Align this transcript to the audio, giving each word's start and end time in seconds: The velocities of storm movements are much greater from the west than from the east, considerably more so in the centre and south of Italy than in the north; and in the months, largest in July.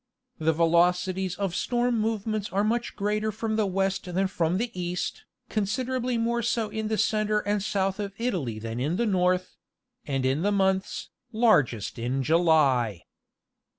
The 0.39 0.51
velocities 0.51 1.35
of 1.35 1.53
storm 1.55 1.99
movements 1.99 2.49
are 2.51 2.63
much 2.63 2.95
greater 2.95 3.31
from 3.31 3.55
the 3.55 3.67
west 3.67 4.05
than 4.11 4.25
from 4.25 4.57
the 4.57 4.71
east, 4.73 5.25
considerably 5.47 6.17
more 6.17 6.41
so 6.41 6.69
in 6.69 6.87
the 6.87 6.97
centre 6.97 7.41
and 7.41 7.61
south 7.61 7.99
of 7.99 8.11
Italy 8.17 8.57
than 8.57 8.79
in 8.79 8.95
the 8.95 9.05
north; 9.05 9.57
and 10.07 10.25
in 10.25 10.41
the 10.41 10.51
months, 10.51 11.11
largest 11.31 11.99
in 11.99 12.23
July. 12.23 13.03